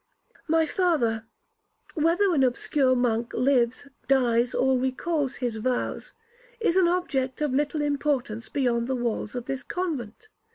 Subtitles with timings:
[0.47, 1.27] 'My father,
[1.93, 6.13] whether an obscure monk lives, dies, or recalls his vows,
[6.59, 10.27] is an object of little importance beyond the walls of his convent.